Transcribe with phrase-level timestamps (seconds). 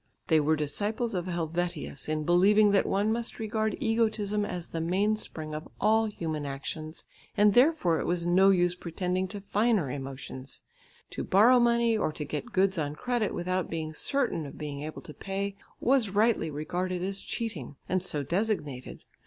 [0.29, 5.53] They were disciples of Helvetius in believing that one must regard egotism as the mainspring
[5.53, 7.05] of all human actions,
[7.37, 10.63] and therefore it was no use pretending to finer emotions.
[11.11, 15.03] To borrow money or to get goods on credit without being certain of being able
[15.03, 19.03] to pay, was rightly regarded as cheating, and so designated.